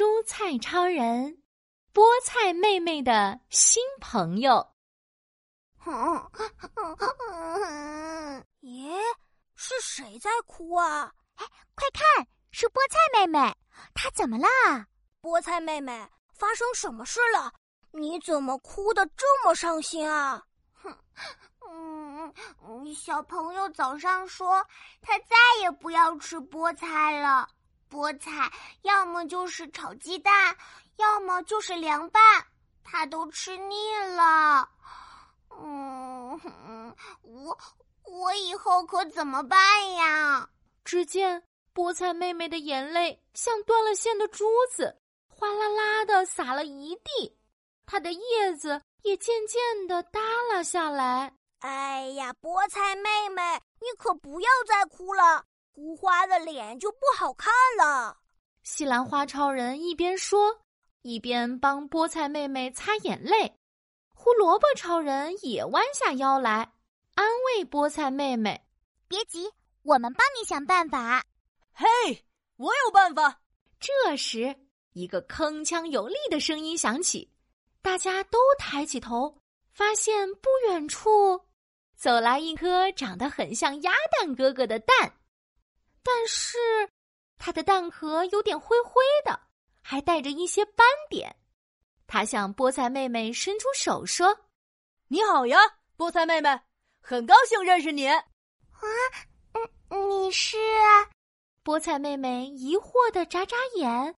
[0.00, 1.42] 蔬菜超人，
[1.92, 4.66] 菠菜妹妹的新朋友。
[8.62, 8.98] 咦，
[9.54, 11.12] 是谁在哭啊？
[11.34, 11.44] 哎，
[11.74, 13.54] 快看，是菠菜妹妹，
[13.92, 14.48] 她怎么了？
[15.20, 17.52] 菠菜妹妹，发生什么事了？
[17.90, 20.42] 你怎么哭得这么伤心啊？
[20.82, 20.98] 哼，
[21.68, 24.66] 嗯，小朋友早上说
[25.02, 27.46] 他再也不要吃菠菜了。
[27.90, 28.50] 菠菜
[28.82, 30.56] 要么就是炒鸡蛋，
[30.96, 32.22] 要么就是凉拌，
[32.84, 33.74] 他都吃腻
[34.16, 34.68] 了。
[35.50, 37.58] 嗯，我
[38.04, 40.48] 我以后可怎么办呀？
[40.84, 41.42] 只见
[41.74, 44.96] 菠菜妹妹的眼泪像断了线的珠子，
[45.28, 47.36] 哗啦啦的洒了一地，
[47.86, 50.20] 它的叶子也渐渐的耷
[50.52, 51.34] 拉下来。
[51.58, 53.42] 哎呀，菠菜妹妹，
[53.80, 55.44] 你可不要再哭了。
[55.72, 58.18] 哭花的脸就不好看了。
[58.62, 60.60] 西兰花超人一边说，
[61.02, 63.56] 一边帮菠菜妹妹擦眼泪。
[64.12, 66.72] 胡萝卜超人也弯下腰来，
[67.14, 68.66] 安慰菠菜妹妹
[69.08, 69.50] ：“别急，
[69.82, 71.24] 我们帮你想办法。
[71.72, 71.86] ”“嘿，
[72.56, 73.40] 我有办法！”
[73.80, 74.54] 这时，
[74.92, 77.32] 一个铿锵有力的声音响起，
[77.80, 79.40] 大家都抬起头，
[79.72, 81.40] 发现不远处
[81.96, 85.14] 走来一颗长得很像鸭蛋哥哥的蛋。
[86.02, 86.58] 但是，
[87.38, 89.40] 它的蛋壳有点灰灰的，
[89.82, 91.36] 还带着一些斑点。
[92.06, 94.36] 他向菠菜妹妹伸出手说
[95.08, 95.58] ：“你好呀，
[95.96, 96.60] 菠菜妹妹，
[97.00, 98.20] 很高兴认识你。”啊，
[99.90, 100.56] 嗯，你是？
[101.62, 104.14] 菠菜妹妹疑惑的眨眨眼，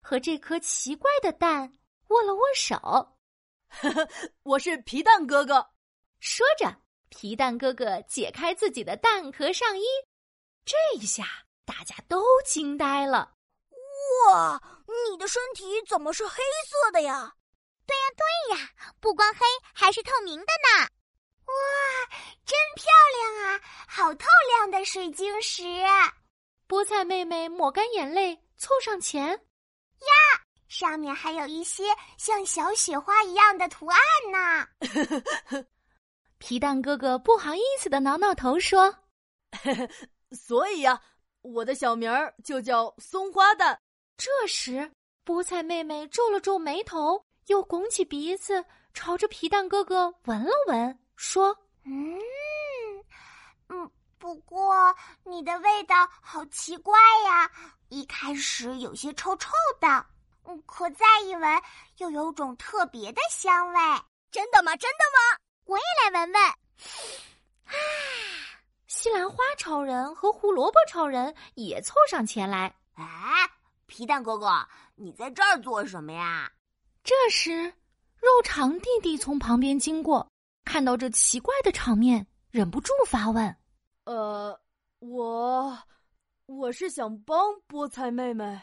[0.00, 1.76] 和这颗奇怪的蛋
[2.08, 2.76] 握了握手。
[3.68, 4.08] 呵呵，
[4.44, 5.70] 我是皮蛋哥哥。
[6.20, 6.74] 说着，
[7.08, 9.84] 皮蛋哥哥解开自己的蛋壳上衣。
[10.64, 11.24] 这一下，
[11.64, 13.34] 大家都惊呆了！
[14.32, 14.62] 哇，
[15.10, 17.34] 你的身体怎么是黑色的呀？
[17.86, 18.70] 对呀，对呀，
[19.00, 19.40] 不光黑，
[19.74, 20.88] 还是透明的呢！
[21.44, 21.54] 哇，
[22.46, 22.86] 真漂
[23.18, 25.62] 亮啊，好透亮的水晶石！
[26.66, 31.84] 菠菜妹妹抹干眼泪，凑上前，呀，上面还有一些
[32.16, 33.98] 像小雪花一样的图案
[34.32, 34.66] 呢。
[36.38, 38.94] 皮蛋哥哥不好意思的挠挠头说。
[40.34, 41.00] 所以呀，
[41.42, 43.80] 我的小名儿就叫松花蛋。
[44.16, 44.92] 这时，
[45.24, 52.18] 菠菜妹妹皱了皱眉头，又拱起鼻子，朝着皮蛋哥哥闻了闻，说：“嗯，
[53.68, 57.50] 嗯，不过你的味道好奇怪呀，
[57.88, 60.06] 一开始有些臭臭的，
[60.44, 61.62] 嗯，可再一闻，
[61.98, 63.80] 又有种特别的香味。
[64.30, 64.76] 真的吗？
[64.76, 65.38] 真的吗？
[65.64, 66.54] 我也来闻闻。”啊。
[69.24, 72.74] 西兰花超人和胡萝卜超人也凑上前来。
[72.92, 73.04] 哎，
[73.86, 74.50] 皮蛋哥哥，
[74.96, 76.52] 你在这儿做什么呀？
[77.02, 77.72] 这时，
[78.20, 80.30] 肉肠弟弟从旁边经过，
[80.66, 83.56] 看到这奇怪的场面，忍不住发问
[84.04, 84.60] ：“呃，
[84.98, 85.78] 我，
[86.44, 88.60] 我是想帮菠菜妹妹。”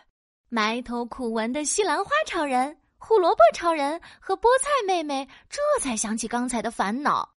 [0.49, 7.33] 埋头苦闻的西兰花超人、胡萝卜超人和菠菜妹妹这才想起刚才的烦恼。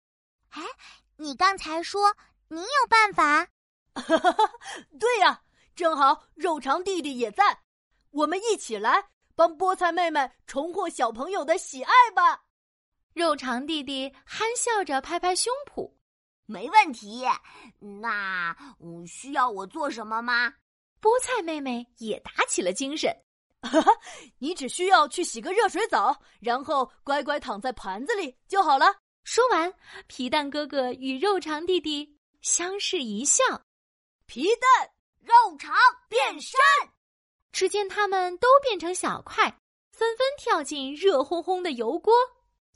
[0.50, 0.62] 哎，
[1.16, 2.14] 你刚才说。
[2.54, 3.48] 你有办法？
[5.00, 5.42] 对呀，
[5.76, 7.60] 正好肉肠弟弟也在，
[8.12, 12.44] 我们一起来帮菠菜妹妹重获小朋友的喜爱吧！
[13.14, 15.92] 肉肠弟弟憨笑着拍拍胸脯
[16.46, 17.24] ：“没问题。
[18.02, 18.56] 那
[19.08, 20.54] 需要我做什么吗？”
[21.02, 23.16] 菠菜妹妹也打起了精神
[24.40, 29.72] ：“你只需要去洗个热水澡，然后乖乖躺在盘子里就好了。”说完，
[30.08, 32.18] 皮蛋哥哥与肉肠弟弟。
[32.44, 33.42] 相视一笑，
[34.26, 35.74] 皮蛋肉肠
[36.10, 36.60] 变身。
[37.54, 39.46] 只见他们都变成小块，
[39.92, 42.14] 纷纷跳进热烘烘的油锅，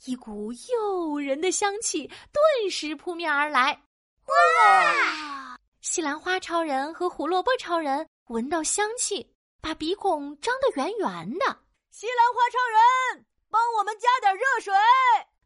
[0.06, 3.84] 一股诱人的香气顿时扑面而来。
[4.24, 5.58] 哇！
[5.82, 11.44] 西兰花超人和胡萝卜超人闻到香气，把鼻孔张得圆圆的。
[11.90, 14.72] 西兰花超人，帮我们加点热水！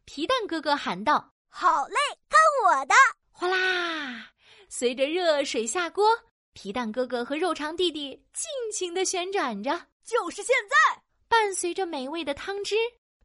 [0.05, 1.95] 皮蛋哥哥喊道：“好嘞，
[2.29, 2.95] 看我的！”
[3.33, 4.31] 哗啦！
[4.69, 6.05] 随着热水下锅，
[6.53, 9.87] 皮蛋哥哥和肉肠弟弟尽情的旋转着。
[10.05, 12.75] 就是现在，伴随着美味的汤汁，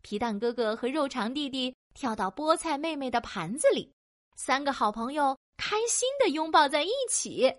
[0.00, 3.92] 皮蛋哥哥和肉肠弟弟跳到菠菜妹妹的盘子里，
[4.34, 7.52] 三个好朋友开心的拥抱在一起。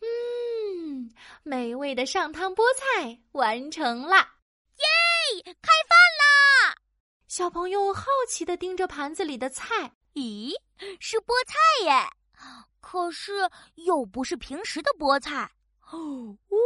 [0.00, 1.10] 嗯，
[1.42, 4.16] 美味的上汤菠菜完成了！
[4.16, 6.76] 耶，开饭啦！
[7.28, 9.92] 小朋友好奇的盯着盘子里的菜。
[10.14, 10.52] 咦，
[11.00, 12.10] 是菠菜耶！
[12.80, 13.32] 可是
[13.74, 15.50] 又不是平时的菠菜，
[15.90, 16.58] 哇，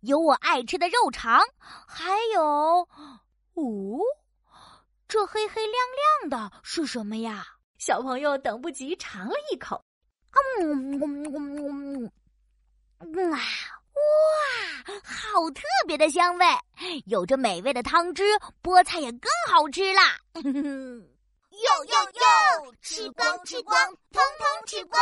[0.00, 1.42] 有我爱吃的肉肠，
[1.86, 2.42] 还有，
[3.54, 4.00] 哦，
[5.08, 5.74] 这黑黑亮
[6.20, 7.46] 亮的是什么呀？
[7.78, 9.84] 小朋友等不及尝了一口，
[10.60, 12.10] 嗯嗯嗯
[13.00, 13.40] 嗯，哇哇，
[15.04, 16.46] 好特别的香味！
[17.06, 18.22] 有着美味的汤汁，
[18.62, 20.18] 菠菜也更好吃啦！
[21.62, 25.00] 哟哟哟，吃光吃光，通通吃光！